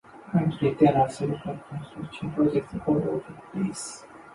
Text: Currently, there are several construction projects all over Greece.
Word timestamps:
Currently, 0.31 0.73
there 0.79 0.97
are 0.97 1.07
several 1.09 1.59
construction 1.69 2.31
projects 2.31 2.73
all 2.87 2.95
over 3.07 3.41
Greece. 3.51 4.03